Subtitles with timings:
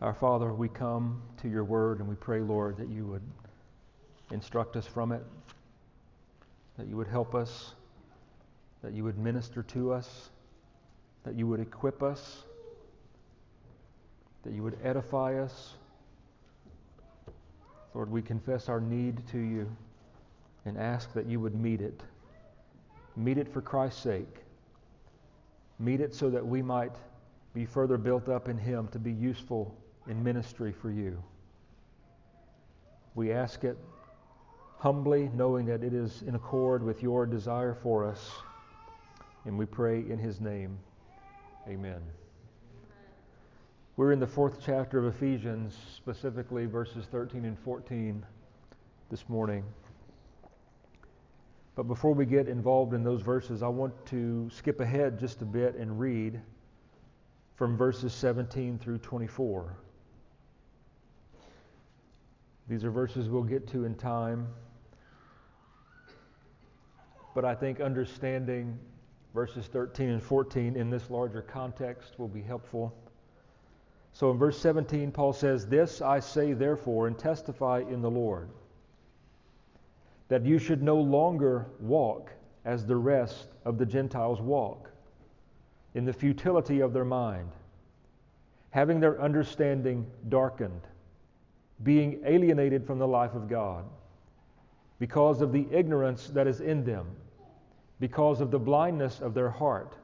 [0.00, 3.22] Our Father, we come to your word and we pray, Lord, that you would
[4.30, 5.24] instruct us from it,
[6.76, 7.74] that you would help us,
[8.80, 10.30] that you would minister to us,
[11.24, 12.44] that you would equip us,
[14.44, 15.74] that you would edify us.
[17.92, 19.68] Lord, we confess our need to you
[20.64, 22.00] and ask that you would meet it.
[23.16, 24.44] Meet it for Christ's sake.
[25.80, 26.94] Meet it so that we might
[27.52, 29.76] be further built up in Him to be useful
[30.08, 31.22] in ministry for you.
[33.14, 33.76] We ask it
[34.78, 38.30] humbly, knowing that it is in accord with your desire for us.
[39.44, 40.78] And we pray in His name.
[41.68, 42.00] Amen.
[43.96, 48.24] We're in the fourth chapter of Ephesians, specifically verses 13 and 14
[49.10, 49.64] this morning.
[51.74, 55.44] But before we get involved in those verses, I want to skip ahead just a
[55.44, 56.40] bit and read
[57.56, 59.76] from verses 17 through 24.
[62.68, 64.46] These are verses we'll get to in time.
[67.34, 68.78] But I think understanding
[69.32, 72.94] verses 13 and 14 in this larger context will be helpful.
[74.12, 78.50] So in verse 17, Paul says, This I say therefore and testify in the Lord,
[80.28, 82.32] that you should no longer walk
[82.66, 84.90] as the rest of the Gentiles walk,
[85.94, 87.50] in the futility of their mind,
[88.70, 90.82] having their understanding darkened
[91.82, 93.84] being alienated from the life of God
[94.98, 97.06] because of the ignorance that is in them,
[98.00, 99.96] because of the blindness of their heart,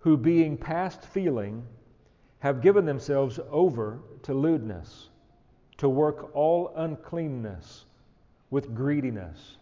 [0.00, 1.64] who, being past feeling,
[2.40, 5.08] have given themselves over to lewdness,
[5.78, 7.86] to work all uncleanness
[8.50, 9.56] with greediness.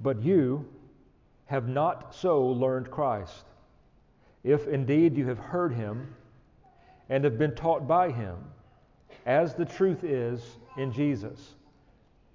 [0.00, 0.66] But you
[1.46, 3.44] have not so learned Christ,
[4.42, 6.14] if indeed you have heard him
[7.10, 8.38] and have been taught by him
[9.26, 11.54] as the truth is in Jesus,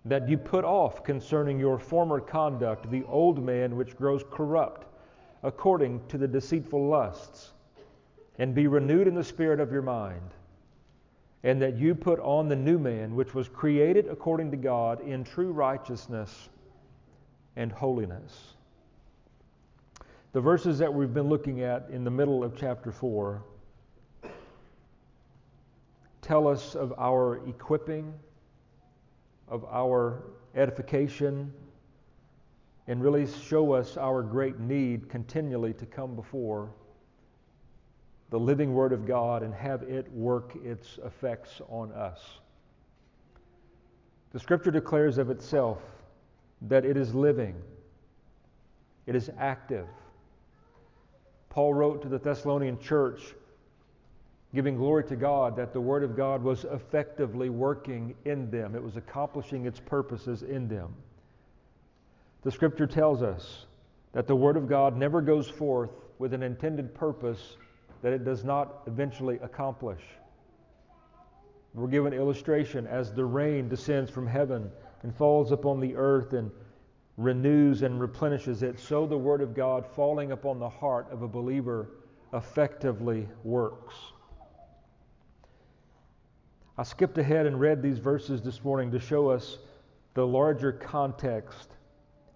[0.05, 4.87] that you put off concerning your former conduct the old man which grows corrupt
[5.43, 7.52] according to the deceitful lusts,
[8.39, 10.33] and be renewed in the spirit of your mind,
[11.43, 15.23] and that you put on the new man which was created according to God in
[15.23, 16.49] true righteousness
[17.55, 18.55] and holiness.
[20.31, 23.41] The verses that we've been looking at in the middle of chapter 4
[26.29, 28.13] tell us of our equipping,
[29.47, 30.21] of our
[30.53, 31.51] edification,
[32.85, 36.69] and really show us our great need continually to come before
[38.29, 42.21] the living Word of God and have it work its effects on us.
[44.31, 45.79] The Scripture declares of itself
[46.61, 47.55] that it is living,
[49.07, 49.87] it is active.
[51.49, 53.33] Paul wrote to the Thessalonian church
[54.54, 58.83] giving glory to God that the Word of God was effectively working in them, it
[58.83, 60.93] was accomplishing its purposes in them.
[62.42, 63.65] The Scripture tells us
[64.14, 67.58] that the Word of God never goes forth with an intended purpose
[68.02, 70.02] that it does not eventually accomplish.
[71.73, 74.71] We're given illustration as the rain descends from heaven
[75.04, 76.49] and falls upon the earth and
[77.17, 81.27] renews and replenishes it, so the Word of God falling upon the heart of a
[81.27, 81.89] believer
[82.33, 83.95] effectively works.
[86.79, 89.57] I skipped ahead and read these verses this morning to show us
[90.13, 91.71] the larger context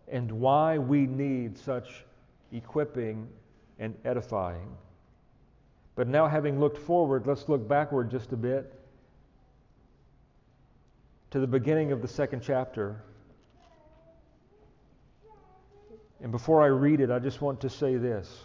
[0.09, 2.03] and why we need such
[2.51, 3.29] equipping
[3.79, 4.75] and edifying.
[5.95, 8.77] But now, having looked forward, let's look backward just a bit
[11.31, 13.01] to the beginning of the second chapter.
[16.21, 18.41] And before I read it, I just want to say this.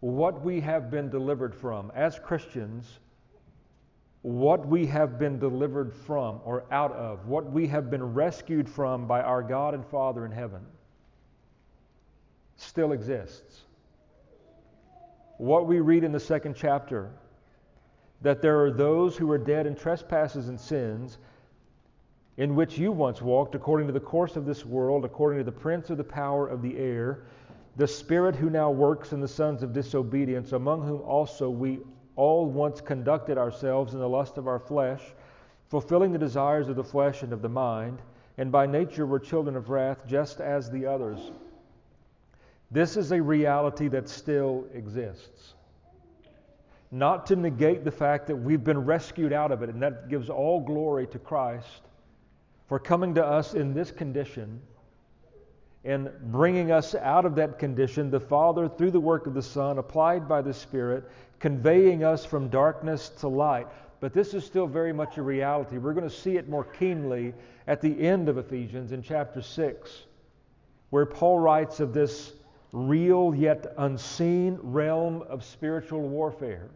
[0.00, 2.98] What we have been delivered from as Christians
[4.26, 9.06] what we have been delivered from or out of, what we have been rescued from
[9.06, 10.62] by our God and Father in heaven,
[12.56, 13.60] still exists.
[15.38, 17.12] What we read in the second chapter,
[18.20, 21.18] that there are those who are dead in trespasses and sins,
[22.36, 25.52] in which you once walked according to the course of this world, according to the
[25.52, 27.22] prince of the power of the air,
[27.76, 31.78] the spirit who now works in the sons of disobedience, among whom also we
[32.16, 35.02] all once conducted ourselves in the lust of our flesh,
[35.68, 38.00] fulfilling the desires of the flesh and of the mind,
[38.38, 41.30] and by nature were children of wrath, just as the others.
[42.70, 45.54] This is a reality that still exists.
[46.90, 50.30] Not to negate the fact that we've been rescued out of it, and that gives
[50.30, 51.82] all glory to Christ
[52.68, 54.60] for coming to us in this condition
[55.86, 59.78] in bringing us out of that condition, the Father, through the work of the Son,
[59.78, 63.68] applied by the Spirit, conveying us from darkness to light.
[64.00, 65.78] But this is still very much a reality.
[65.78, 67.34] We're going to see it more keenly
[67.68, 70.02] at the end of Ephesians in chapter 6,
[70.90, 72.32] where Paul writes of this
[72.72, 76.68] real yet unseen realm of spiritual warfare.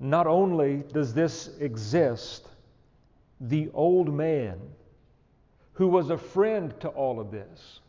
[0.00, 2.48] Not only does this exist,
[3.40, 4.58] the old man,
[5.74, 7.80] who was a friend to all of this,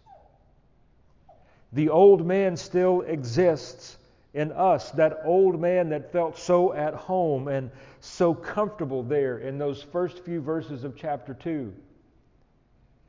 [1.74, 3.98] the old man still exists
[4.34, 7.72] in us, that old man that felt so at home and
[8.02, 11.74] so comfortable there in those first few verses of chapter 2.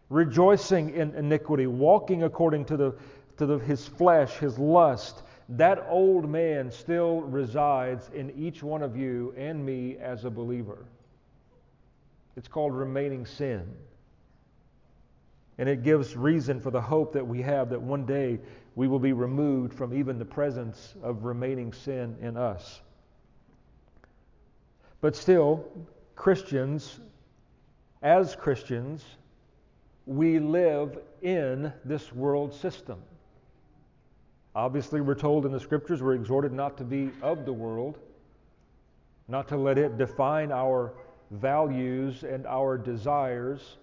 [0.09, 2.95] Rejoicing in iniquity, walking according to, the,
[3.39, 8.97] to the, his flesh, his lust, that old man still resides in each one of
[8.97, 10.79] you and me as a believer.
[12.37, 13.67] It's called remaining sin.
[15.59, 18.39] And it gives reason for the hope that we have that one day
[18.75, 22.83] we will be removed from even the presence of remaining sin in us.
[25.01, 25.65] But still,
[26.15, 27.01] Christians,
[28.03, 29.05] as Christians,
[30.05, 32.99] we live in this world system.
[34.55, 37.99] Obviously, we're told in the scriptures, we're exhorted not to be of the world,
[39.29, 40.95] not to let it define our
[41.31, 43.77] values and our desires.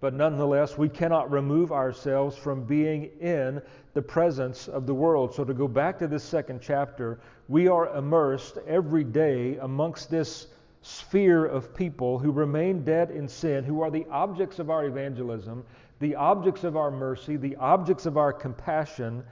[0.00, 3.60] But nonetheless, we cannot remove ourselves from being in
[3.94, 5.34] the presence of the world.
[5.34, 7.18] So, to go back to this second chapter,
[7.48, 10.46] we are immersed every day amongst this
[10.82, 15.64] sphere of people who remain dead in sin, who are the objects of our evangelism,
[15.98, 19.24] the objects of our mercy, the objects of our compassion.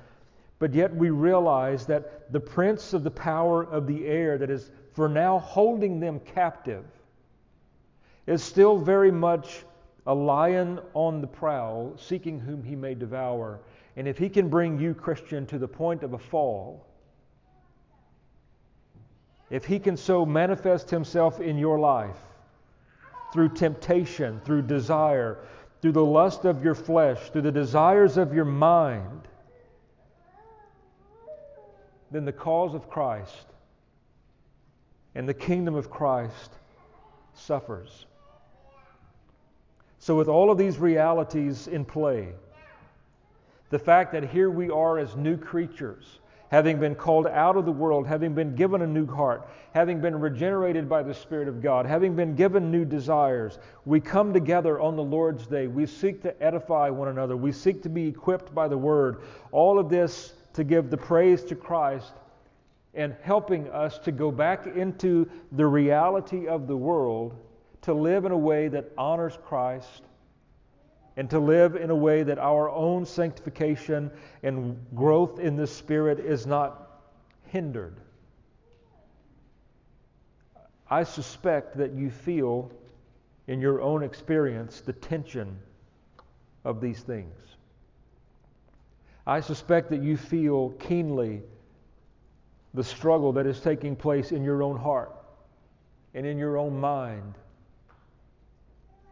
[0.58, 4.68] But yet we realize that the prince of the power of the air that is
[4.94, 6.84] for now holding them captive
[8.26, 9.62] is still very much
[10.06, 13.60] a lion on the prowl, seeking whom he may devour.
[13.96, 16.86] And if he can bring you, Christian, to the point of a fall,
[19.50, 22.16] if he can so manifest himself in your life
[23.32, 25.38] through temptation, through desire,
[25.80, 29.28] through the lust of your flesh, through the desires of your mind,
[32.10, 33.46] then the cause of Christ
[35.14, 36.52] and the kingdom of Christ
[37.34, 38.06] suffers.
[40.06, 42.28] So, with all of these realities in play,
[43.70, 47.72] the fact that here we are as new creatures, having been called out of the
[47.72, 51.86] world, having been given a new heart, having been regenerated by the Spirit of God,
[51.86, 55.66] having been given new desires, we come together on the Lord's day.
[55.66, 57.36] We seek to edify one another.
[57.36, 59.22] We seek to be equipped by the Word.
[59.50, 62.12] All of this to give the praise to Christ
[62.94, 67.34] and helping us to go back into the reality of the world
[67.86, 70.02] to live in a way that honors Christ
[71.16, 74.10] and to live in a way that our own sanctification
[74.42, 77.04] and growth in the Spirit is not
[77.46, 77.94] hindered.
[80.90, 82.72] I suspect that you feel
[83.46, 85.56] in your own experience the tension
[86.64, 87.38] of these things.
[89.28, 91.40] I suspect that you feel keenly
[92.74, 95.14] the struggle that is taking place in your own heart
[96.14, 97.34] and in your own mind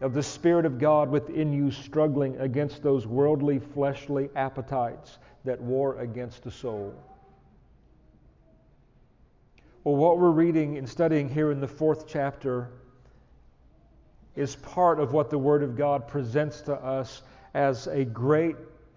[0.05, 5.17] of the Spirit of God within you struggling against those worldly, fleshly appetites
[5.47, 6.95] that war against the soul.
[9.83, 12.69] Well, what we're reading and studying here in the fourth chapter
[14.37, 17.23] is part of what the Word of God presents to us
[17.55, 18.57] as a great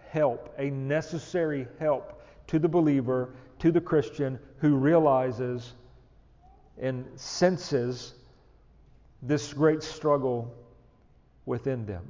[0.10, 3.30] help, a necessary help to the believer,
[3.60, 5.72] to the Christian who realizes
[6.78, 8.14] and senses
[9.22, 10.54] this great struggle
[11.48, 12.04] within them.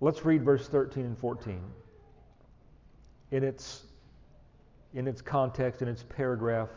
[0.00, 1.60] Let's read verse 13 and 14
[3.30, 3.84] in its,
[4.94, 6.70] in its context, in its paragraph.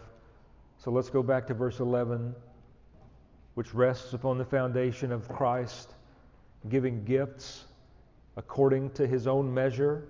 [0.77, 2.35] So let's go back to verse 11,
[3.55, 5.95] which rests upon the foundation of Christ
[6.69, 7.63] giving gifts
[8.35, 10.09] according to his own measure,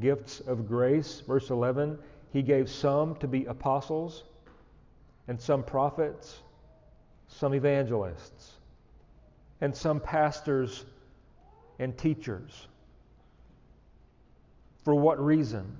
[0.00, 1.20] gifts of grace.
[1.26, 1.98] Verse 11,
[2.32, 4.24] he gave some to be apostles
[5.28, 6.40] and some prophets
[7.28, 8.52] some evangelists,
[9.60, 10.84] and some pastors
[11.78, 12.68] and teachers.
[14.84, 15.76] For what reason?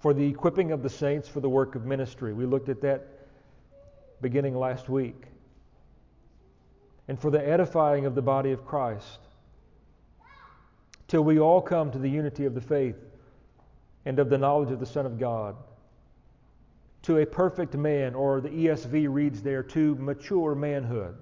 [0.00, 2.32] For the equipping of the saints for the work of ministry.
[2.32, 3.08] We looked at that
[4.20, 5.24] beginning last week.
[7.08, 9.18] And for the edifying of the body of Christ.
[11.08, 12.96] Till we all come to the unity of the faith
[14.04, 15.56] and of the knowledge of the Son of God
[17.08, 21.16] to a perfect man, or the ESV reads there, to mature manhood,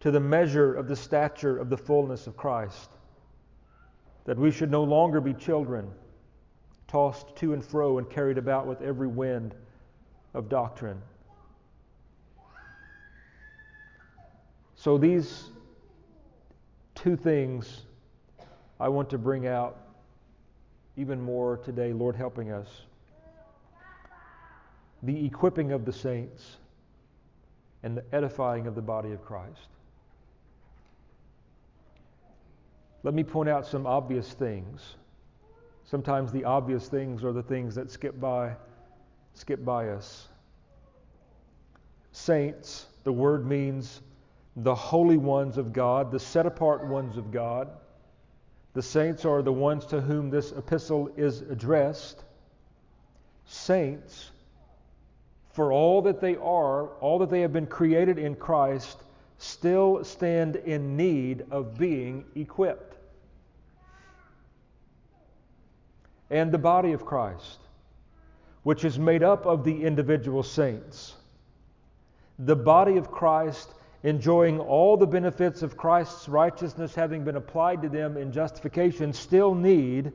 [0.00, 2.90] to the measure of the stature of the fullness of Christ.
[4.26, 5.90] That we should no longer be children,
[6.88, 9.54] tossed to and fro and carried about with every wind
[10.34, 11.00] of doctrine.
[14.74, 15.44] So, these
[16.94, 17.86] two things
[18.78, 19.78] I want to bring out
[20.98, 22.68] even more today, Lord helping us.
[25.02, 26.56] The equipping of the saints
[27.82, 29.68] and the edifying of the body of Christ.
[33.04, 34.96] Let me point out some obvious things.
[35.84, 38.56] Sometimes the obvious things are the things that skip by
[39.34, 40.26] skip by us.
[42.10, 44.00] Saints, the word means
[44.56, 47.68] the holy ones of God, the set apart ones of God.
[48.74, 52.24] The saints are the ones to whom this epistle is addressed.
[53.46, 54.32] Saints,
[55.58, 59.02] for all that they are, all that they have been created in Christ,
[59.38, 62.96] still stand in need of being equipped.
[66.30, 67.58] And the body of Christ,
[68.62, 71.16] which is made up of the individual saints.
[72.38, 73.68] The body of Christ
[74.04, 79.56] enjoying all the benefits of Christ's righteousness having been applied to them in justification, still
[79.56, 80.12] need,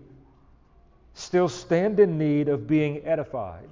[1.15, 3.67] still stand in need of being edified.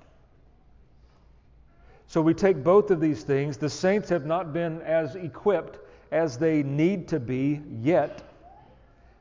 [2.12, 3.56] So we take both of these things.
[3.56, 5.80] The saints have not been as equipped
[6.12, 8.22] as they need to be yet,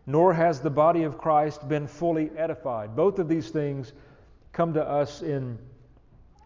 [0.09, 2.97] nor has the body of Christ been fully edified.
[2.97, 3.93] Both of these things
[4.51, 5.57] come to us in,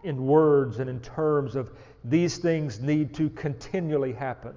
[0.02, 1.70] in words and in terms of
[2.04, 4.52] these things need to continually happen.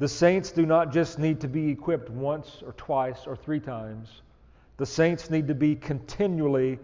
[0.00, 4.22] The saints do not just need to be equipped once or twice or three times.
[4.78, 6.80] The saints need to be continually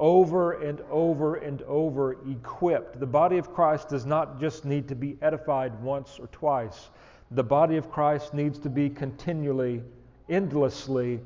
[0.00, 2.98] over and over and over equipped.
[2.98, 6.88] The body of Christ does not just need to be edified once or twice.
[7.30, 9.82] The body of Christ needs to be continually,
[10.28, 11.20] endlessly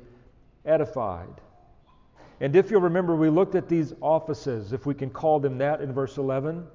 [0.65, 1.41] edified.
[2.41, 5.81] And if you'll remember, we looked at these offices, if we can call them that,
[5.81, 6.67] in verse 11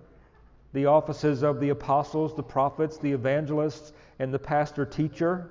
[0.73, 5.51] the offices of the apostles, the prophets, the evangelists, and the pastor teacher.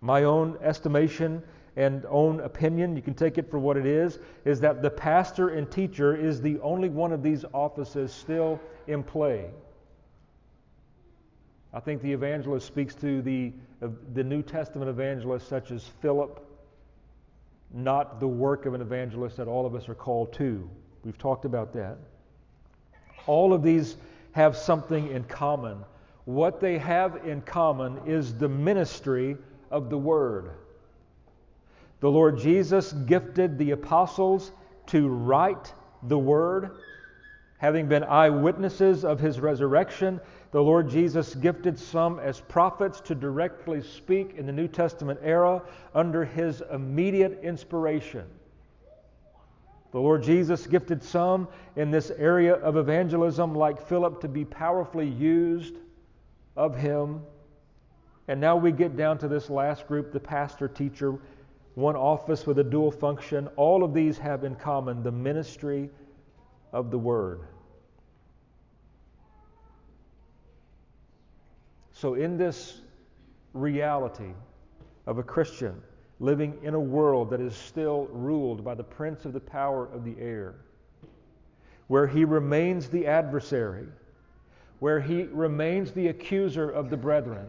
[0.00, 1.42] My own estimation
[1.76, 5.50] and own opinion, you can take it for what it is, is that the pastor
[5.50, 9.50] and teacher is the only one of these offices still in play.
[11.72, 13.52] I think the evangelist speaks to the,
[14.12, 16.46] the New Testament evangelists, such as Philip,
[17.72, 20.68] not the work of an evangelist that all of us are called to.
[21.04, 21.96] We've talked about that.
[23.26, 23.96] All of these
[24.32, 25.78] have something in common.
[26.26, 29.38] What they have in common is the ministry
[29.70, 30.50] of the Word.
[32.02, 34.50] The Lord Jesus gifted the apostles
[34.86, 36.72] to write the Word.
[37.58, 43.80] Having been eyewitnesses of his resurrection, the Lord Jesus gifted some as prophets to directly
[43.80, 45.62] speak in the New Testament era
[45.94, 48.24] under his immediate inspiration.
[49.92, 55.08] The Lord Jesus gifted some in this area of evangelism, like Philip, to be powerfully
[55.08, 55.76] used
[56.56, 57.22] of him.
[58.26, 61.16] And now we get down to this last group the pastor teacher,
[61.74, 63.48] one office with a dual function.
[63.56, 65.90] All of these have in common the ministry
[66.72, 67.40] of the word.
[71.92, 72.80] So, in this
[73.54, 74.32] reality
[75.06, 75.80] of a Christian,
[76.20, 80.04] living in a world that is still ruled by the prince of the power of
[80.04, 80.54] the air,
[81.86, 83.86] where he remains the adversary,
[84.78, 87.48] where he remains the accuser of the brethren,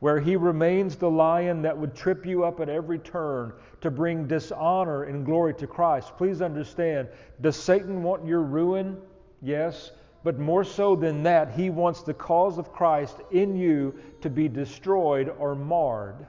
[0.00, 3.52] where he remains the lion that would trip you up at every turn
[3.82, 6.16] to bring dishonor and glory to Christ.
[6.16, 7.08] Please understand,
[7.40, 8.96] does Satan want your ruin?
[9.42, 9.92] Yes.
[10.22, 14.48] But more so than that, he wants the cause of Christ in you to be
[14.48, 16.26] destroyed or marred.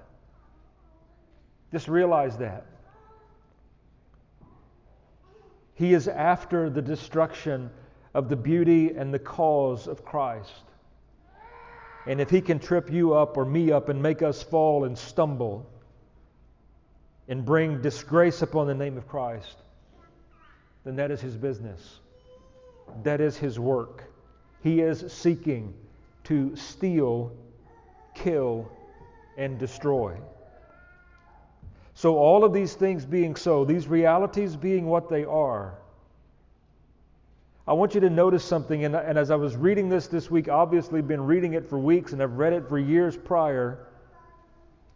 [1.72, 2.66] Just realize that.
[5.74, 7.70] He is after the destruction
[8.14, 10.71] of the beauty and the cause of Christ.
[12.06, 14.98] And if he can trip you up or me up and make us fall and
[14.98, 15.70] stumble
[17.28, 19.58] and bring disgrace upon the name of Christ,
[20.84, 22.00] then that is his business.
[23.04, 24.04] That is his work.
[24.64, 25.74] He is seeking
[26.26, 27.32] to steal,
[28.16, 28.72] kill,
[29.38, 30.18] and destroy.
[31.94, 35.76] So, all of these things being so, these realities being what they are,
[37.68, 38.86] I want you to notice something.
[38.86, 42.14] And, and, as I was reading this this week, obviously been reading it for weeks
[42.14, 43.88] and I've read it for years prior.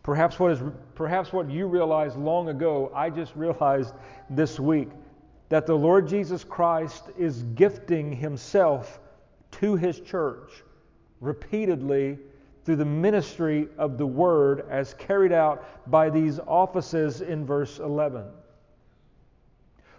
[0.03, 0.61] Perhaps what, is,
[0.93, 3.93] perhaps what you realized long ago, I just realized
[4.29, 4.89] this week
[5.49, 8.99] that the Lord Jesus Christ is gifting himself
[9.51, 10.63] to his church
[11.21, 12.17] repeatedly
[12.63, 18.25] through the ministry of the Word as carried out by these offices in verse 11.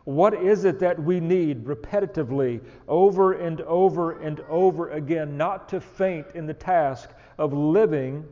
[0.07, 5.81] What is it that we need repetitively, over and over and over again, not to
[5.81, 8.25] faint in the task of living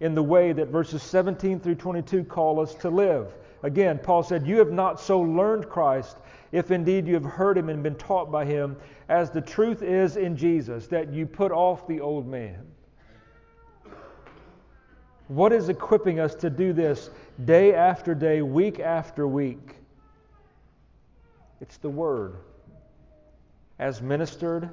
[0.00, 3.36] in the way that verses 17 through 22 call us to live?
[3.62, 6.16] Again, Paul said, You have not so learned Christ,
[6.50, 8.76] if indeed you have heard him and been taught by him,
[9.08, 12.66] as the truth is in Jesus, that you put off the old man.
[15.28, 17.10] What is equipping us to do this
[17.44, 19.76] day after day, week after week?
[21.60, 22.36] It's the Word.
[23.78, 24.70] As ministered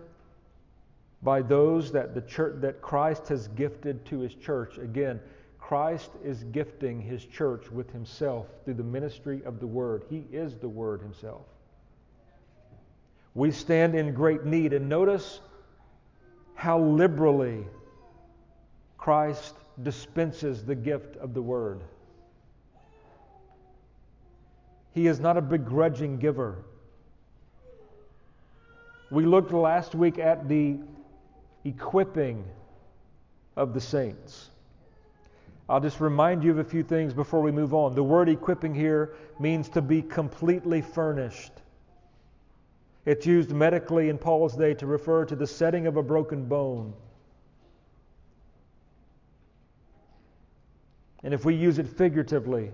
[1.21, 4.77] by those that the church that Christ has gifted to his church.
[4.77, 5.19] Again,
[5.57, 10.03] Christ is gifting his church with himself through the ministry of the Word.
[10.09, 11.45] He is the Word himself.
[13.33, 15.39] We stand in great need, and notice
[16.55, 17.65] how liberally
[18.97, 21.81] Christ dispenses the gift of the Word.
[24.91, 26.57] He is not a begrudging giver.
[29.10, 30.77] We looked last week at the
[31.65, 32.43] equipping
[33.55, 34.50] of the saints.
[35.69, 37.95] I'll just remind you of a few things before we move on.
[37.95, 41.53] The word equipping here means to be completely furnished.
[43.05, 46.93] It's used medically in Paul's day to refer to the setting of a broken bone.
[51.24, 52.72] And if we use it figuratively,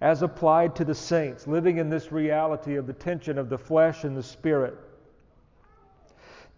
[0.00, 4.04] as applied to the saints, living in this reality of the tension of the flesh
[4.04, 4.76] and the spirit,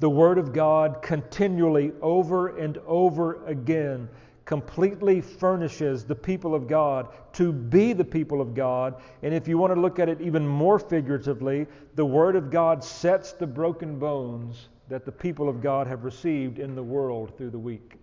[0.00, 4.08] the Word of God continually, over and over again,
[4.46, 9.00] completely furnishes the people of God to be the people of God.
[9.22, 12.82] And if you want to look at it even more figuratively, the Word of God
[12.82, 17.50] sets the broken bones that the people of God have received in the world through
[17.50, 17.94] the week.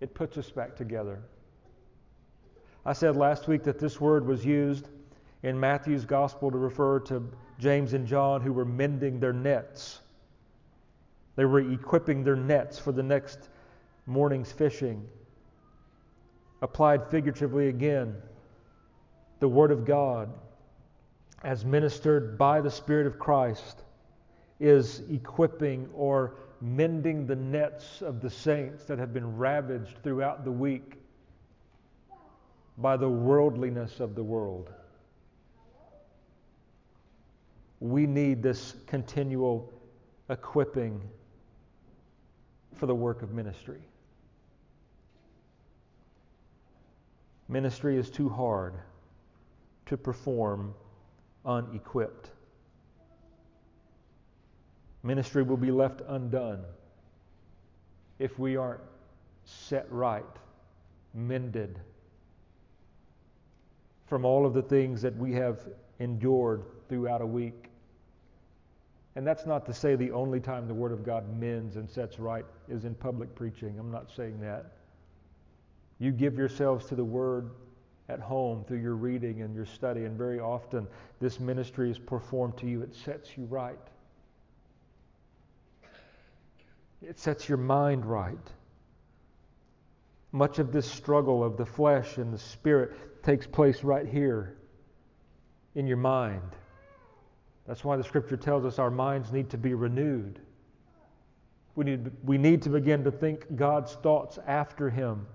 [0.00, 1.20] It puts us back together.
[2.84, 4.88] I said last week that this word was used
[5.42, 10.00] in Matthew's gospel to refer to James and John who were mending their nets.
[11.38, 13.48] They were equipping their nets for the next
[14.06, 15.06] morning's fishing.
[16.62, 18.16] Applied figuratively again,
[19.38, 20.30] the Word of God,
[21.44, 23.84] as ministered by the Spirit of Christ,
[24.58, 30.50] is equipping or mending the nets of the saints that have been ravaged throughout the
[30.50, 30.94] week
[32.78, 34.72] by the worldliness of the world.
[37.78, 39.72] We need this continual
[40.28, 41.00] equipping
[42.78, 43.80] for the work of ministry.
[47.48, 48.74] Ministry is too hard
[49.86, 50.74] to perform
[51.44, 52.30] unequipped.
[55.02, 56.62] Ministry will be left undone
[58.18, 58.82] if we aren't
[59.44, 60.24] set right,
[61.14, 61.80] mended
[64.06, 65.60] from all of the things that we have
[66.00, 67.67] endured throughout a week.
[69.18, 72.20] And that's not to say the only time the Word of God mends and sets
[72.20, 73.76] right is in public preaching.
[73.76, 74.74] I'm not saying that.
[75.98, 77.50] You give yourselves to the Word
[78.08, 80.86] at home through your reading and your study, and very often
[81.18, 82.80] this ministry is performed to you.
[82.82, 83.80] It sets you right,
[87.02, 88.38] it sets your mind right.
[90.30, 94.56] Much of this struggle of the flesh and the spirit takes place right here
[95.74, 96.52] in your mind.
[97.68, 100.40] That's why the scripture tells us our minds need to be renewed.
[101.76, 105.26] We need, we need to begin to think God's thoughts after Him.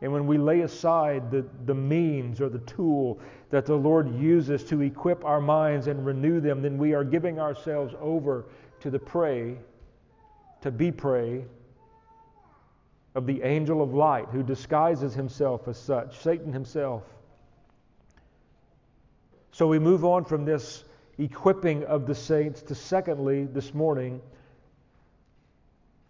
[0.00, 4.64] And when we lay aside the, the means or the tool that the Lord uses
[4.64, 8.46] to equip our minds and renew them, then we are giving ourselves over
[8.80, 9.58] to the prey,
[10.62, 11.44] to be prey
[13.14, 17.02] of the angel of light who disguises himself as such, Satan himself.
[19.52, 20.82] So we move on from this
[21.18, 24.22] equipping of the saints to, secondly, this morning,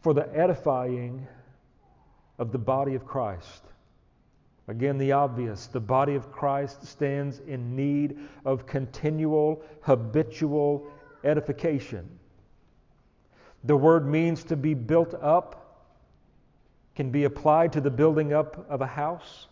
[0.00, 1.26] for the edifying
[2.38, 3.64] of the body of Christ.
[4.68, 10.86] Again, the obvious the body of Christ stands in need of continual, habitual
[11.24, 12.08] edification.
[13.64, 15.88] The word means to be built up,
[16.94, 19.48] can be applied to the building up of a house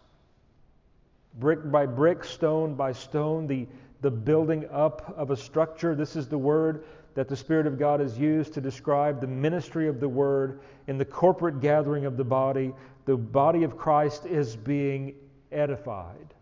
[1.38, 3.66] brick by brick, stone by stone, the,
[4.00, 5.94] the building up of a structure.
[5.94, 9.88] This is the word that the Spirit of God has used to describe the ministry
[9.88, 12.72] of the Word in the corporate gathering of the body.
[13.04, 15.14] The body of Christ is being
[15.50, 16.34] edified.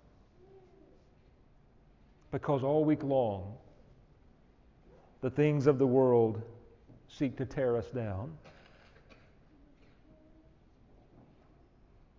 [2.30, 3.54] Because all week long,
[5.22, 6.42] the things of the world
[7.08, 8.36] seek to tear us down.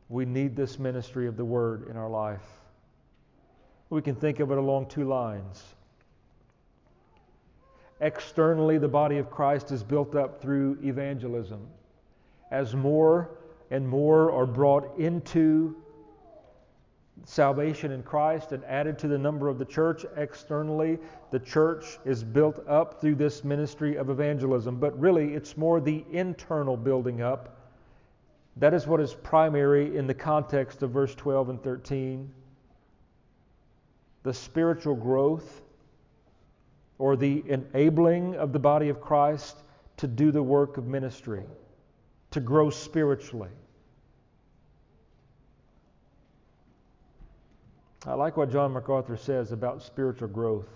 [0.10, 2.59] We need this ministry of the Word in our life.
[3.90, 5.64] We can think of it along two lines.
[8.02, 11.68] Externally, the body of Christ is built up through evangelism.
[12.52, 13.32] As more
[13.72, 15.76] and more are brought into
[17.26, 20.98] salvation in Christ and added to the number of the church externally,
[21.32, 24.80] the church is built up through this ministry of evangelism.
[24.80, 27.60] But really, it's more the internal building up
[28.60, 32.30] that is what is primary in the context of verse 12 and 13.
[34.24, 35.62] The spiritual growth
[36.98, 39.58] or the enabling of the body of Christ
[39.98, 41.44] to do the work of ministry,
[42.32, 43.50] to grow spiritually.
[48.06, 50.70] I like what John MacArthur says about spiritual growth.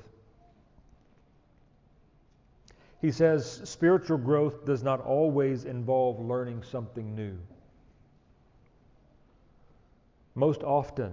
[3.02, 7.38] He says spiritual growth does not always involve learning something new.
[10.36, 11.12] Most often,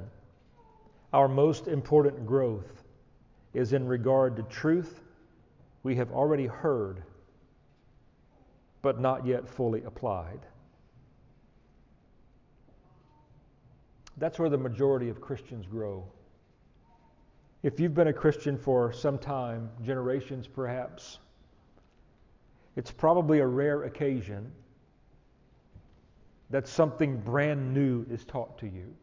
[1.12, 2.84] our most important growth
[3.54, 5.00] is in regard to truth
[5.82, 7.02] we have already heard,
[8.82, 10.40] but not yet fully applied.
[14.18, 16.04] That's where the majority of Christians grow.
[17.62, 21.18] If you've been a Christian for some time, generations perhaps,
[22.76, 24.52] it's probably a rare occasion
[26.50, 28.94] that something brand new is taught to you.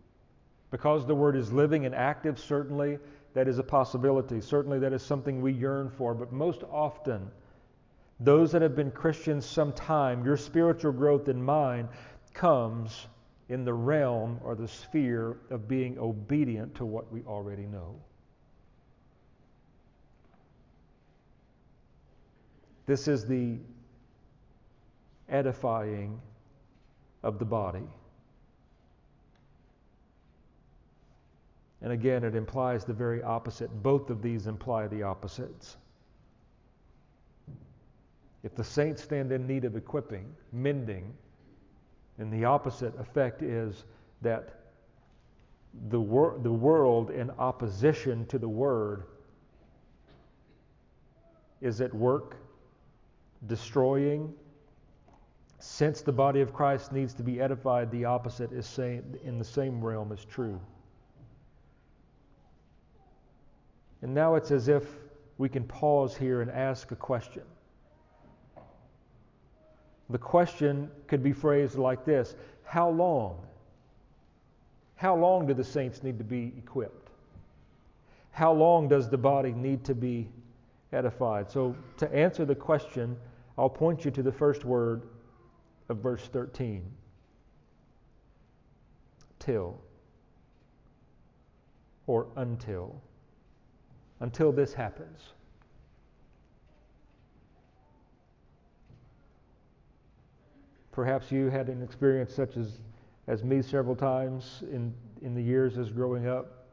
[0.70, 3.00] Because the word is living and active, certainly
[3.34, 4.42] that is a possibility.
[4.42, 6.14] Certainly that is something we yearn for.
[6.14, 7.32] But most often,
[8.20, 11.90] those that have been Christians some time, your spiritual growth in mind
[12.34, 13.08] comes
[13.50, 17.96] in the realm or the sphere of being obedient to what we already know.
[22.88, 23.58] This is the
[25.30, 26.22] edifying
[27.24, 27.88] of the body.
[31.82, 33.70] And again, it implies the very opposite.
[33.84, 35.78] Both of these imply the opposites.
[38.44, 41.14] If the saints stand in need of equipping, mending,
[42.18, 43.84] then the opposite effect is
[44.22, 44.56] that
[45.90, 49.04] the, wor- the world, in opposition to the Word,
[51.62, 52.38] is at work
[53.46, 54.34] destroying.
[55.60, 59.84] Since the body of Christ needs to be edified, the opposite is in the same
[59.84, 60.60] realm is true.
[64.02, 64.84] And now it's as if
[65.38, 67.44] we can pause here and ask a question.
[70.10, 73.40] The question could be phrased like this How long?
[74.96, 77.10] How long do the saints need to be equipped?
[78.32, 80.30] How long does the body need to be
[80.92, 81.52] edified?
[81.52, 83.18] So, to answer the question,
[83.58, 85.04] I'll point you to the first word
[85.90, 86.84] of verse 13
[89.40, 89.80] till
[92.06, 93.02] or until
[94.20, 95.34] until this happens.
[100.92, 102.80] Perhaps you had an experience such as,
[103.28, 106.66] as me several times in, in the years as growing up,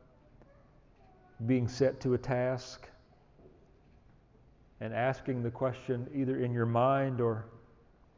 [1.46, 2.88] being set to a task
[4.80, 7.44] and asking the question either in your mind or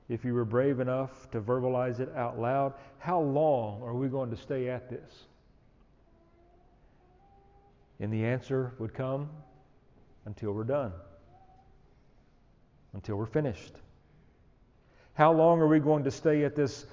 [0.09, 4.31] if you were brave enough to verbalize it out loud, how long are we going
[4.31, 5.27] to stay at this?
[8.01, 9.31] And the answer would come
[10.27, 10.93] until we're done,
[12.93, 13.75] until we're finished.
[15.15, 16.87] How long are we going to stay at this,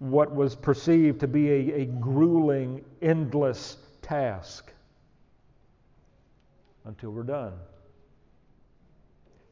[0.00, 4.70] what was perceived to be a, a grueling, endless task?
[6.84, 7.54] Until we're done.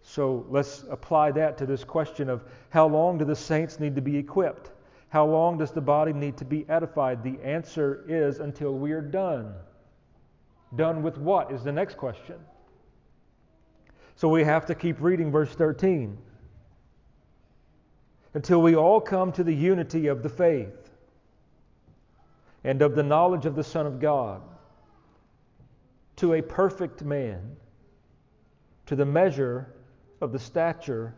[0.03, 4.03] So let's apply that to this question of how long do the saints need to
[4.03, 4.71] be equipped?
[5.09, 7.23] How long does the body need to be edified?
[7.23, 9.55] The answer is until we are done.
[10.75, 12.37] Done with what is the next question.
[14.17, 16.17] So we have to keep reading verse 13.
[18.35, 20.91] Until we all come to the unity of the faith
[22.65, 24.41] and of the knowledge of the Son of God,
[26.17, 27.57] to a perfect man,
[28.87, 29.75] to the measure
[30.21, 31.15] of the stature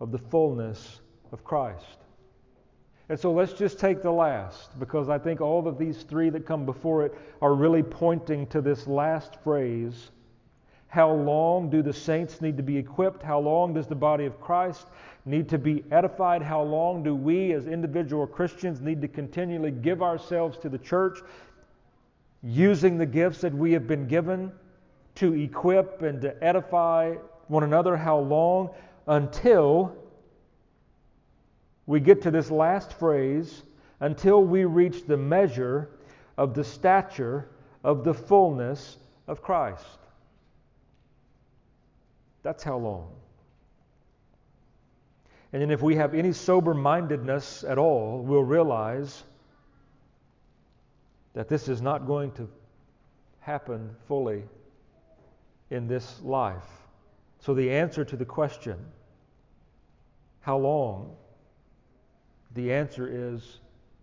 [0.00, 1.00] of the fullness
[1.32, 2.03] of Christ.
[3.08, 6.46] And so let's just take the last, because I think all of these three that
[6.46, 10.10] come before it are really pointing to this last phrase.
[10.88, 13.22] How long do the saints need to be equipped?
[13.22, 14.86] How long does the body of Christ
[15.26, 16.40] need to be edified?
[16.40, 21.18] How long do we as individual Christians need to continually give ourselves to the church
[22.42, 24.52] using the gifts that we have been given
[25.16, 27.14] to equip and to edify
[27.48, 27.96] one another?
[27.96, 28.70] How long?
[29.06, 29.94] until
[31.86, 33.62] we get to this last phrase,
[34.00, 35.88] until we reach the measure
[36.36, 37.48] of the stature
[37.82, 39.84] of the fullness of Christ.
[42.42, 43.10] That's how long.
[45.52, 49.22] And then, if we have any sober mindedness at all, we'll realize
[51.34, 52.48] that this is not going to
[53.38, 54.42] happen fully
[55.70, 56.66] in this life.
[57.38, 58.76] So, the answer to the question,
[60.40, 61.16] how long?
[62.54, 63.60] The answer is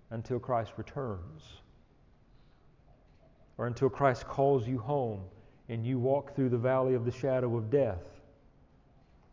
[0.09, 1.43] until Christ returns
[3.57, 5.21] or until Christ calls you home
[5.69, 8.03] and you walk through the valley of the shadow of death.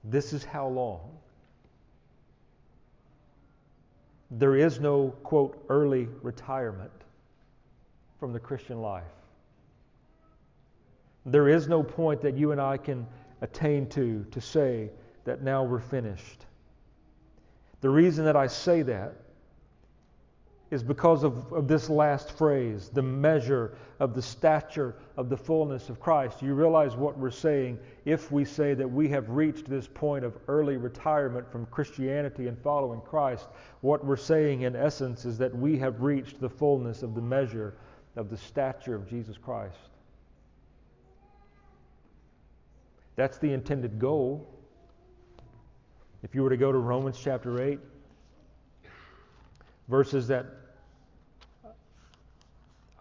[0.05, 1.19] This is how long.
[4.31, 6.93] There is no, quote, early retirement
[8.21, 9.05] from the Christian life.
[11.27, 13.07] There is no point that you and I can
[13.41, 14.91] attain to to say
[15.25, 16.47] that now we're finished.
[17.81, 19.15] The reason that I say that
[20.71, 25.89] is because of, of this last phrase, the measure of the stature of the fullness
[25.89, 26.43] of Christ.
[26.43, 30.37] You realize what we're saying if we say that we have reached this point of
[30.47, 33.47] early retirement from Christianity and following Christ.
[33.81, 37.75] What we're saying, in essence, is that we have reached the fullness of the measure
[38.17, 39.77] of the stature of Jesus Christ.
[43.17, 44.47] That's the intended goal.
[46.23, 47.79] If you were to go to Romans chapter 8,
[49.89, 50.47] verses that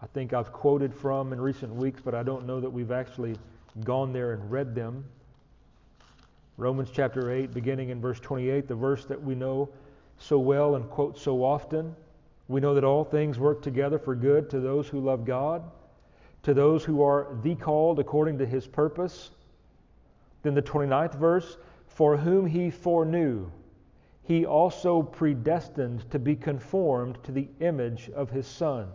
[0.00, 3.36] I think I've quoted from in recent weeks, but I don't know that we've actually
[3.82, 5.04] gone there and read them.
[6.56, 9.68] Romans chapter 8, beginning in verse 28, the verse that we know
[10.18, 11.96] so well and quote so often.
[12.46, 15.64] We know that all things work together for good to those who love God,
[16.44, 19.30] to those who are the called according to his purpose.
[20.44, 21.58] Then the 29th verse,
[21.98, 23.50] for whom he foreknew,
[24.22, 28.86] he also predestined to be conformed to the image of his Son,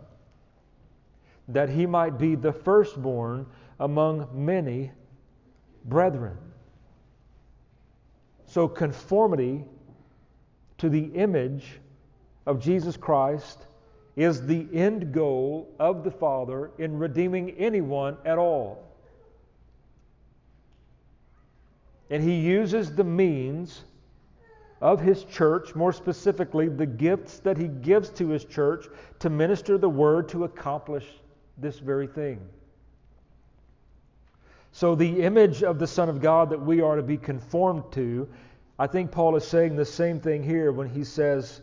[1.46, 3.44] that he might be the firstborn
[3.78, 4.90] among many
[5.84, 6.38] brethren.
[8.46, 9.66] So, conformity
[10.78, 11.80] to the image
[12.46, 13.66] of Jesus Christ
[14.16, 18.83] is the end goal of the Father in redeeming anyone at all.
[22.10, 23.84] And He uses the means
[24.80, 28.86] of His church, more specifically, the gifts that He gives to His church
[29.20, 31.06] to minister the Word to accomplish
[31.58, 32.40] this very thing.
[34.72, 38.28] So, the image of the Son of God that we are to be conformed to,
[38.78, 41.62] I think Paul is saying the same thing here when he says,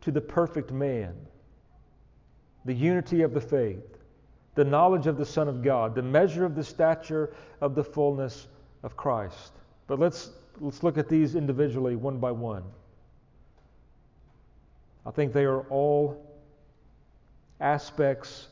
[0.00, 1.14] to the perfect man,
[2.64, 3.98] the unity of the faith,
[4.54, 8.48] the knowledge of the Son of God, the measure of the stature of the fullness
[8.82, 9.52] of Christ.
[9.90, 12.62] But let's, let's look at these individually one by one.
[15.04, 16.32] I think they are all
[17.58, 18.46] aspects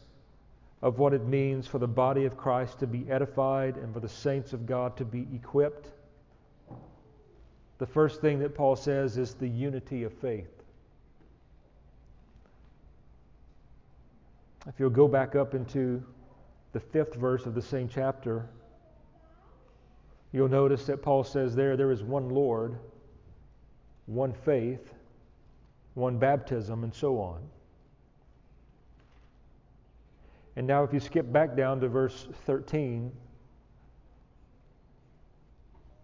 [0.82, 4.08] of what it means for the body of Christ to be edified and for the
[4.08, 5.86] saints of God to be equipped.
[7.78, 10.50] The first thing that Paul says is the unity of faith.
[14.66, 16.02] If you'll go back up into
[16.72, 18.48] the fifth verse of the same chapter,
[20.32, 22.78] you'll notice that Paul says there, there is one Lord,
[24.06, 24.94] one faith,
[25.94, 27.40] one baptism, and so on.
[30.56, 33.12] And now, if you skip back down to verse 13,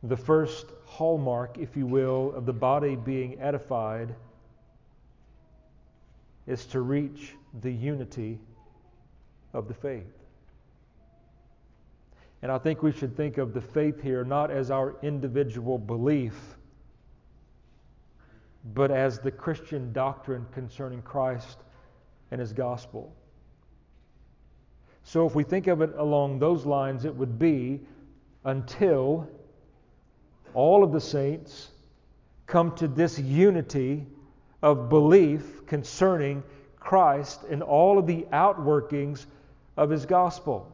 [0.05, 4.15] the first hallmark, if you will, of the body being edified
[6.47, 8.39] is to reach the unity
[9.55, 10.24] of the faith.
[12.45, 16.35] And I think we should think of the faith here not as our individual belief,
[18.75, 21.57] but as the Christian doctrine concerning Christ
[22.31, 23.17] and his gospel.
[25.05, 27.81] So if we think of it along those lines, it would be
[28.45, 29.27] until
[30.53, 31.71] all of the saints
[32.45, 34.05] come to this unity
[34.63, 36.43] of belief concerning
[36.79, 39.25] Christ and all of the outworkings
[39.79, 40.74] of his gospel.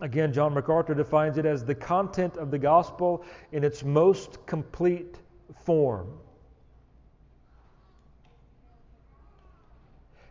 [0.00, 5.16] Again, John MacArthur defines it as the content of the gospel in its most complete
[5.64, 6.18] form.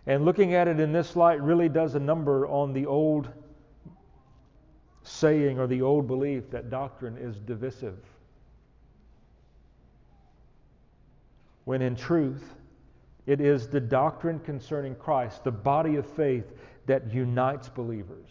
[0.06, 3.30] And looking at it in this light really does a number on the old
[5.01, 7.97] saying or the old belief that doctrine is divisive.
[11.63, 12.54] When in truth,
[13.25, 16.54] it is the doctrine concerning Christ, the body of faith
[16.86, 18.30] that unites believers.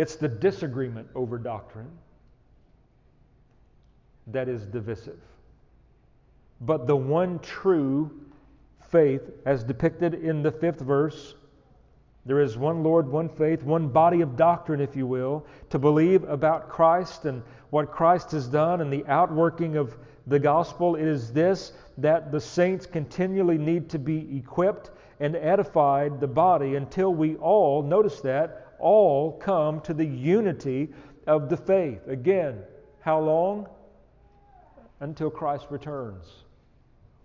[0.00, 1.90] It's the disagreement over doctrine
[4.28, 5.20] that is divisive.
[6.62, 8.10] But the one true
[8.90, 11.34] faith, as depicted in the fifth verse,
[12.24, 16.24] there is one Lord, one faith, one body of doctrine, if you will, to believe
[16.24, 20.96] about Christ and what Christ has done and the outworking of the gospel.
[20.96, 26.76] It is this that the saints continually need to be equipped and edified the body
[26.76, 30.88] until we all, notice that, all come to the unity
[31.26, 32.06] of the faith.
[32.06, 32.62] Again,
[33.00, 33.68] how long?
[35.00, 36.26] Until Christ returns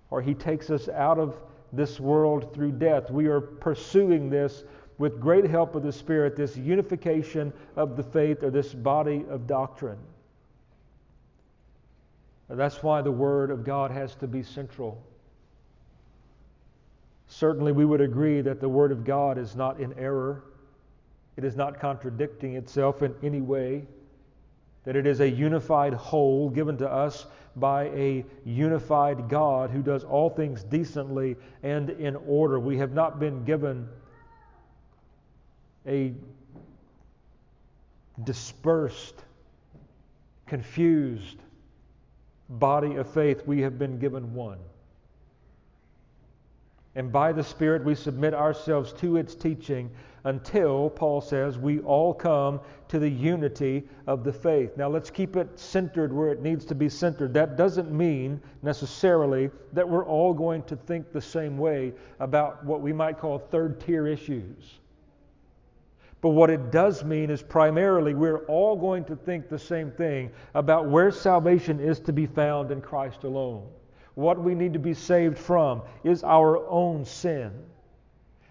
[0.09, 1.37] or he takes us out of
[1.73, 3.11] this world through death.
[3.11, 4.63] We are pursuing this
[4.97, 9.45] with great help of the Spirit, this unification of the faith or this body of
[9.45, 9.97] doctrine.
[12.47, 15.03] And that's why the Word of God has to be central.
[17.27, 20.43] Certainly, we would agree that the Word of God is not in error,
[21.37, 23.85] it is not contradicting itself in any way,
[24.85, 30.03] that it is a unified whole given to us by a unified God who does
[30.03, 32.59] all things decently and in order.
[32.59, 33.87] We have not been given
[35.87, 36.13] a
[38.23, 39.23] dispersed,
[40.47, 41.37] confused
[42.49, 43.43] body of faith.
[43.45, 44.59] We have been given one.
[46.95, 49.89] And by the Spirit, we submit ourselves to its teaching
[50.25, 52.59] until, Paul says, we all come
[52.89, 54.75] to the unity of the faith.
[54.75, 57.33] Now, let's keep it centered where it needs to be centered.
[57.33, 62.81] That doesn't mean necessarily that we're all going to think the same way about what
[62.81, 64.79] we might call third tier issues.
[66.21, 70.31] But what it does mean is primarily we're all going to think the same thing
[70.55, 73.67] about where salvation is to be found in Christ alone.
[74.15, 77.51] What we need to be saved from is our own sin.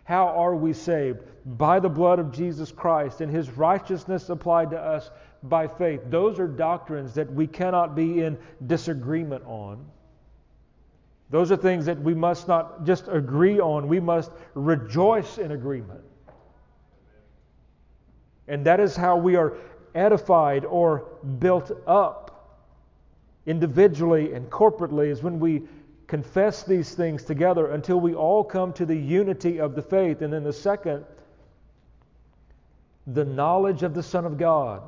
[0.05, 1.21] How are we saved?
[1.45, 5.11] By the blood of Jesus Christ and his righteousness applied to us
[5.43, 6.01] by faith.
[6.07, 9.85] Those are doctrines that we cannot be in disagreement on.
[11.31, 16.03] Those are things that we must not just agree on, we must rejoice in agreement.
[18.47, 19.55] And that is how we are
[19.95, 21.07] edified or
[21.39, 22.61] built up
[23.47, 25.63] individually and corporately, is when we
[26.07, 30.23] confess these things together until we all come to the unity of the faith.
[30.23, 31.05] And then the second,
[33.07, 34.83] the knowledge of the Son of God.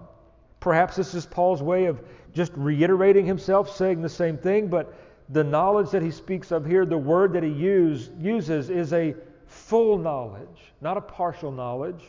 [0.60, 2.00] Perhaps this is Paul's way of
[2.34, 4.94] just reiterating himself, saying the same thing, but
[5.28, 9.14] the knowledge that he speaks of here, the word that he use, uses, is a
[9.46, 12.02] full knowledge, not a partial knowledge,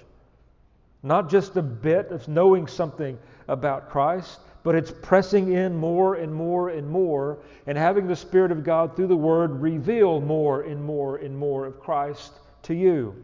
[1.04, 3.17] not just a bit of knowing something
[3.48, 8.51] about Christ, but it's pressing in more and more and more and having the Spirit
[8.51, 13.15] of God through the Word reveal more and more and more of Christ to you.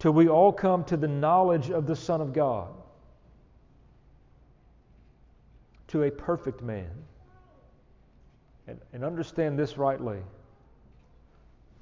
[0.00, 2.66] Till we all come to the knowledge of the Son of God,
[5.86, 6.90] to a perfect man.
[8.66, 10.18] And, and understand this rightly.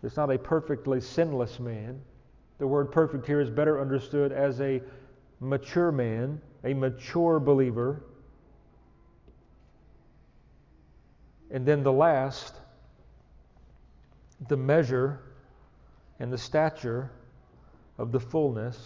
[0.02, 1.98] It's not a perfectly sinless man.
[2.58, 4.82] The word perfect here is better understood as a
[5.40, 8.02] mature man a mature believer.
[11.50, 12.54] And then the last,
[14.48, 15.20] the measure
[16.18, 17.10] and the stature
[17.98, 18.78] of the fullness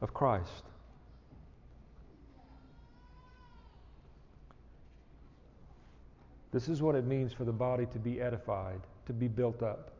[0.00, 0.64] of Christ.
[6.52, 9.92] This is what it means for the body to be edified, to be built up.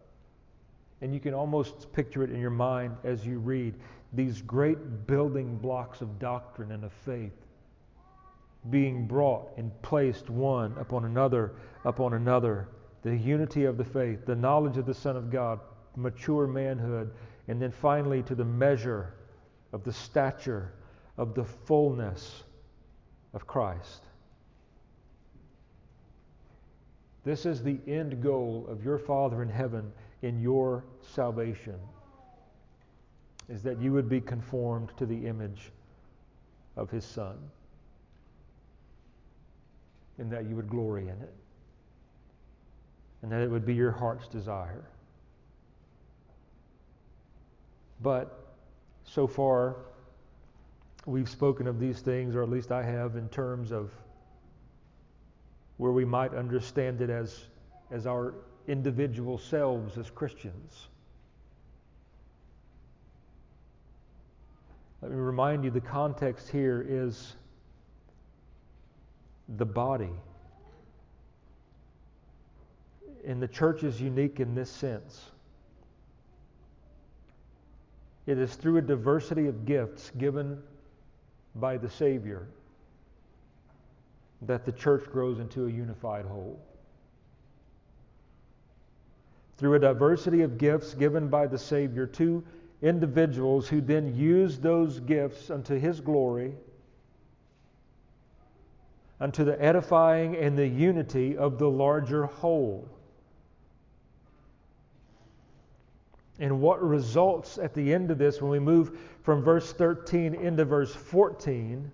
[1.00, 3.74] And you can almost picture it in your mind as you read
[4.12, 7.33] these great building blocks of doctrine and of faith
[8.68, 11.53] being brought and placed one upon another
[11.85, 12.68] upon another.
[13.03, 15.61] The unity of the faith, the knowledge of the Son of God,
[15.96, 17.12] mature manhood,
[17.49, 19.14] and then finally to the measure
[19.73, 20.75] of the stature
[21.16, 22.42] of the fullness
[23.33, 24.03] of Christ.
[27.25, 29.92] This is the end goal of your Father in heaven
[30.23, 31.79] in your salvation
[33.51, 35.73] is that you would be conformed to the image
[36.77, 37.37] of his Son
[40.19, 41.35] and that you would glory in it
[43.23, 44.85] and that it would be your heart's desire.
[48.03, 48.55] But
[49.05, 49.77] so far,
[51.05, 53.90] we've spoken of these things, or at least I have, in terms of
[55.77, 57.44] where we might understand it as,
[57.90, 58.35] as our
[58.69, 60.88] individual selves as Christians.
[65.03, 67.37] Let me remind you the context here is
[69.57, 70.13] the body.
[73.27, 75.31] And the church is unique in this sense.
[78.27, 80.63] It is through a diversity of gifts given
[81.55, 82.46] by the Savior
[84.42, 86.61] that the church grows into a unified whole.
[89.57, 92.44] Through a diversity of gifts given by the Savior to
[92.83, 96.54] individuals who then use those gifts unto His glory,
[99.20, 102.88] unto the edifying and the unity of the larger whole.
[106.38, 110.64] And what results at the end of this when we move from verse 13 into
[110.64, 111.92] verse 14?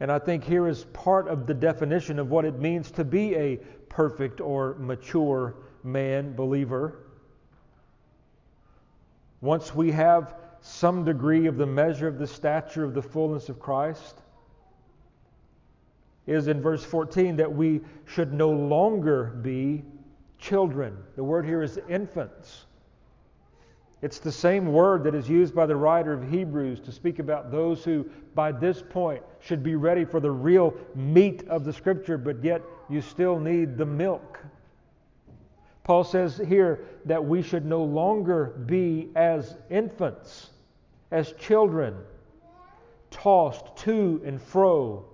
[0.00, 3.34] And I think here is part of the definition of what it means to be
[3.34, 3.56] a
[3.90, 7.05] perfect or mature man, believer.
[9.40, 13.60] Once we have some degree of the measure of the stature of the fullness of
[13.60, 14.22] Christ,
[16.26, 19.84] is in verse 14 that we should no longer be
[20.38, 20.96] children.
[21.14, 22.64] The word here is infants.
[24.02, 27.50] It's the same word that is used by the writer of Hebrews to speak about
[27.50, 32.18] those who, by this point, should be ready for the real meat of the Scripture,
[32.18, 32.60] but yet
[32.90, 34.38] you still need the milk.
[35.86, 40.50] Paul says here that we should no longer be as infants,
[41.12, 41.94] as children,
[43.12, 45.04] tossed to and fro.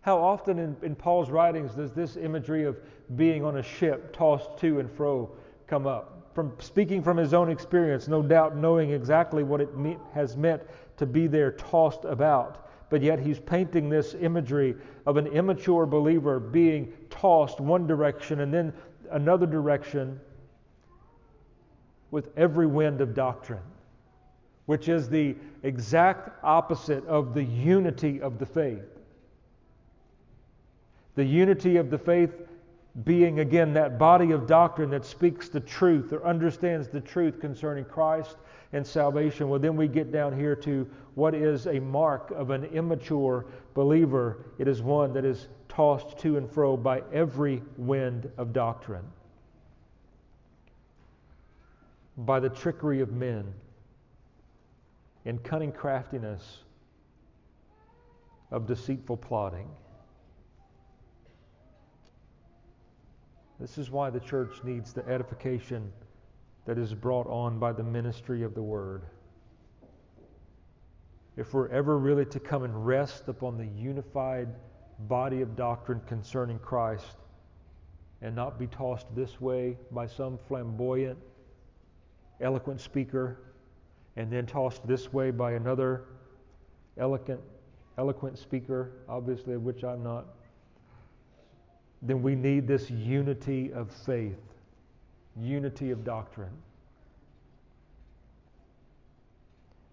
[0.00, 2.80] How often in, in, Paul's writings does this imagery of
[3.14, 5.30] being on a ship, tossed to and fro,
[5.68, 6.32] come up?
[6.34, 10.62] From speaking from his own experience, no doubt knowing exactly what it me- has meant
[10.96, 12.68] to be there tossed about.
[12.90, 14.74] But yet he's painting this imagery
[15.06, 18.72] of an immature believer being tossed one direction and then
[19.10, 20.20] another direction
[22.10, 23.62] with every wind of doctrine,
[24.66, 28.84] which is the exact opposite of the unity of the faith.
[31.14, 32.42] The unity of the faith
[33.04, 37.84] being, again, that body of doctrine that speaks the truth or understands the truth concerning
[37.84, 38.36] Christ
[38.72, 39.48] and salvation.
[39.48, 44.46] Well, then we get down here to what is a mark of an immature believer.
[44.58, 49.04] It is one that is tossed to and fro by every wind of doctrine,
[52.16, 53.44] by the trickery of men
[55.26, 56.60] and cunning craftiness
[58.50, 59.68] of deceitful plotting.
[63.60, 65.92] This is why the church needs the edification
[66.64, 69.02] that is brought on by the ministry of the Word.
[71.36, 74.48] If we're ever really to come and rest upon the unified
[75.00, 77.16] body of doctrine concerning Christ
[78.22, 81.18] and not be tossed this way by some flamboyant,
[82.40, 83.38] eloquent speaker
[84.16, 86.04] and then tossed this way by another
[86.96, 87.40] eloquent,
[87.98, 90.26] eloquent speaker, obviously of which I'm not,
[92.02, 94.38] then we need this unity of faith,
[95.38, 96.52] unity of doctrine.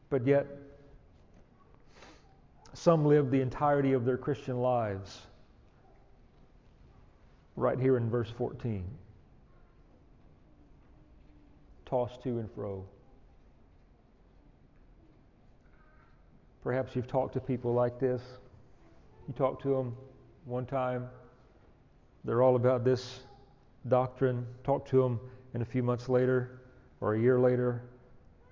[0.10, 0.48] But yet,
[2.74, 5.22] some live the entirety of their Christian lives
[7.56, 8.84] right here in verse 14.
[11.86, 12.84] Tossed to and fro.
[16.64, 18.22] Perhaps you've talked to people like this.
[19.28, 19.96] You talk to them
[20.46, 21.08] one time,
[22.26, 23.20] they're all about this
[23.90, 24.46] doctrine.
[24.64, 25.20] Talk to them,
[25.54, 26.62] and a few months later
[27.02, 27.84] or a year later,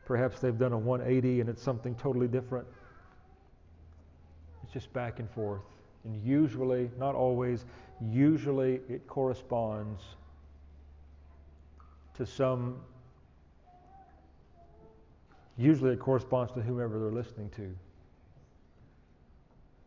[0.05, 2.67] perhaps they've done a 180 and it's something totally different.
[4.71, 5.59] It's just back and forth.
[6.05, 7.65] And usually, not always,
[8.09, 10.01] usually it corresponds
[12.13, 12.77] to some,
[15.57, 17.75] usually it corresponds to whomever they're listening to.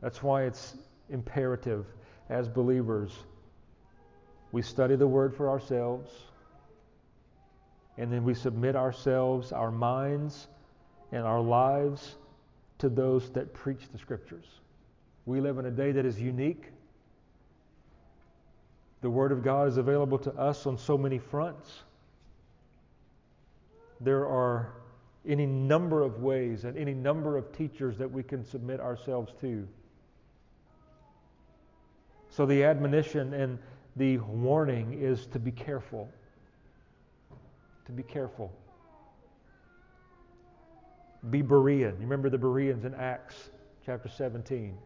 [0.02, 0.76] That's why it's
[1.08, 1.86] imperative
[2.28, 3.12] as believers
[4.52, 6.12] we study the Word for ourselves,
[7.96, 10.46] and then we submit ourselves, our minds,
[11.10, 12.16] and our lives
[12.80, 14.44] to those that preach the Scriptures.
[15.26, 16.64] We live in a day that is unique.
[19.00, 21.82] The Word of God is available to us on so many fronts.
[24.00, 24.72] There are
[25.26, 29.66] any number of ways and any number of teachers that we can submit ourselves to.
[32.30, 33.58] So the admonition and
[33.96, 36.10] the warning is to be careful.
[37.86, 38.52] To be careful.
[41.30, 41.94] Be Berean.
[41.94, 43.50] You remember the Bereans in Acts
[43.86, 44.76] chapter 17.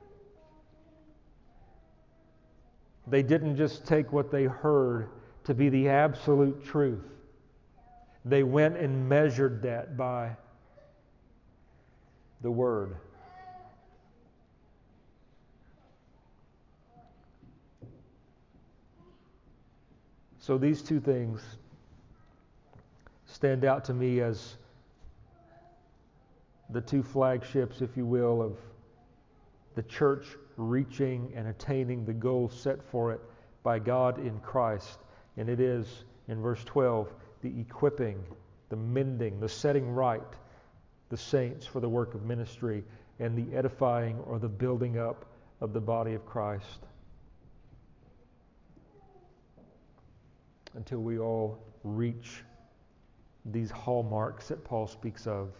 [3.10, 5.08] They didn't just take what they heard
[5.44, 7.04] to be the absolute truth.
[8.24, 10.36] They went and measured that by
[12.42, 12.96] the Word.
[20.38, 21.42] So these two things
[23.26, 24.56] stand out to me as
[26.70, 28.56] the two flagships, if you will, of
[29.74, 30.26] the church
[30.58, 33.20] reaching and attaining the goal set for it
[33.62, 34.98] by God in Christ.
[35.36, 38.22] And it is, in verse 12, the equipping,
[38.68, 40.22] the mending, the setting right
[41.08, 42.84] the saints for the work of ministry
[43.18, 45.24] and the edifying or the building up
[45.60, 46.86] of the body of Christ.
[50.74, 52.44] Until we all reach
[53.46, 55.50] these hallmarks that Paul speaks of.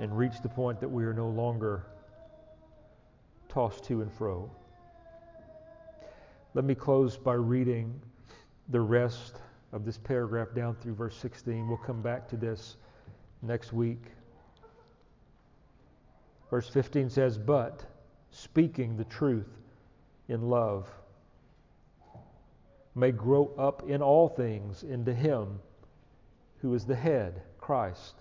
[0.00, 1.84] And reach the point that we are no longer
[3.48, 4.50] tossed to and fro.
[6.54, 8.00] Let me close by reading
[8.70, 9.36] the rest
[9.72, 11.68] of this paragraph down through verse 16.
[11.68, 12.76] We'll come back to this
[13.42, 14.02] next week.
[16.48, 17.84] Verse 15 says, But
[18.30, 19.58] speaking the truth
[20.28, 20.88] in love
[22.94, 25.60] may grow up in all things into Him
[26.62, 28.14] who is the head, Christ,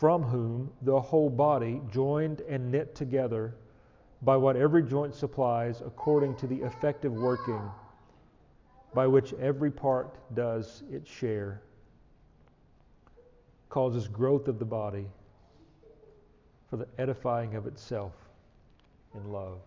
[0.00, 3.54] from whom the whole body, joined and knit together,
[4.22, 7.60] by what every joint supplies according to the effective working
[8.94, 11.60] by which every part does its share,
[13.68, 15.04] causes growth of the body
[16.70, 18.14] for the edifying of itself
[19.14, 19.58] in love.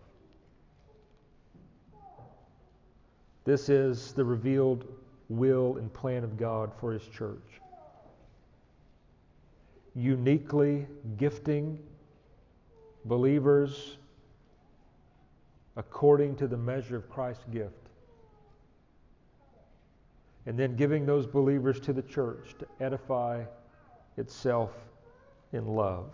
[3.44, 4.84] This is the revealed
[5.28, 7.60] will and plan of God for His church.
[9.94, 10.86] Uniquely
[11.16, 11.78] gifting
[13.04, 13.96] believers
[15.76, 17.88] according to the measure of Christ's gift.
[20.46, 23.44] And then giving those believers to the church to edify
[24.16, 24.72] itself
[25.52, 26.12] in love.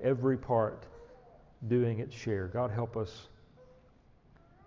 [0.00, 0.86] Every part
[1.68, 2.48] doing its share.
[2.48, 3.28] God help us,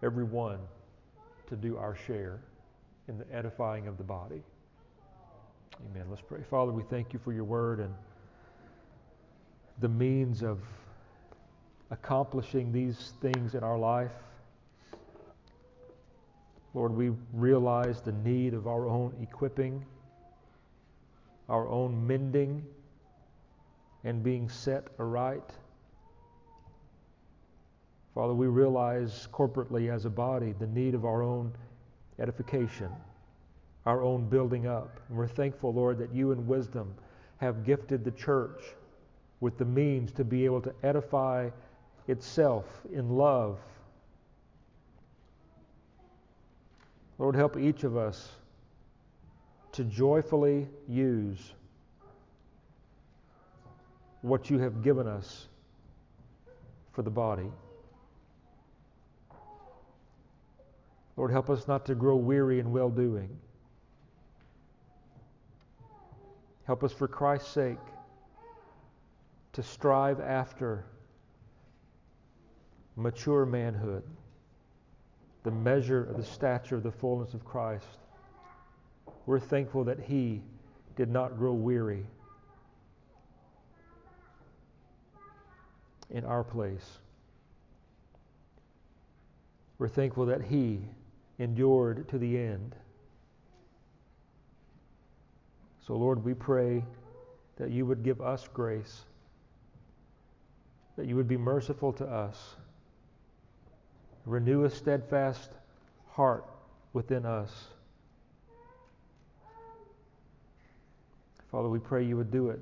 [0.03, 0.59] everyone,
[1.47, 2.39] to do our share
[3.07, 4.43] in the edifying of the body.
[5.85, 6.05] Amen.
[6.09, 6.41] Let's pray.
[6.49, 7.93] Father, we thank you for your word and
[9.79, 10.59] the means of
[11.89, 14.11] accomplishing these things in our life.
[16.73, 19.83] Lord, we realize the need of our own equipping,
[21.47, 22.63] our own mending,
[24.03, 25.49] and being set aright.
[28.13, 31.53] Father, we realize corporately as a body the need of our own
[32.19, 32.89] edification,
[33.89, 34.99] our own building up.
[35.09, 36.93] And we're thankful, Lord, that you in wisdom
[37.37, 38.61] have gifted the church
[39.39, 41.49] with the means to be able to edify
[42.07, 43.57] itself in love.
[47.17, 48.29] Lord, help each of us
[49.71, 51.39] to joyfully use
[54.21, 55.47] what you have given us
[56.91, 57.49] for the body.
[61.17, 63.39] Lord, help us not to grow weary in well doing.
[66.69, 67.79] Help us for Christ's sake
[69.53, 70.85] to strive after
[72.95, 74.03] mature manhood,
[75.41, 77.87] the measure of the stature of the fullness of Christ.
[79.25, 80.43] We're thankful that He
[80.95, 82.05] did not grow weary
[86.11, 86.99] in our place.
[89.79, 90.81] We're thankful that He
[91.39, 92.75] endured to the end.
[95.89, 96.83] So, Lord, we pray
[97.57, 99.05] that you would give us grace,
[100.97, 102.55] that you would be merciful to us.
[104.27, 105.49] Renew a steadfast
[106.11, 106.45] heart
[106.93, 107.51] within us.
[111.51, 112.59] Father, we pray you would do it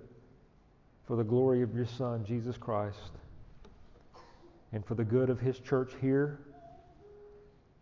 [1.06, 3.12] for the glory of your Son, Jesus Christ,
[4.72, 6.40] and for the good of his church here,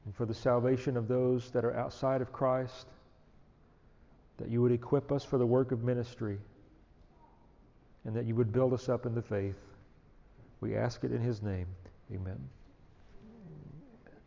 [0.06, 2.88] and for the salvation of those that are outside of Christ,
[4.38, 6.38] that you would equip us for the work of ministry,
[8.04, 9.58] and that you would build us up in the faith.
[10.62, 11.68] We ask it in his name.
[12.14, 12.38] Amen.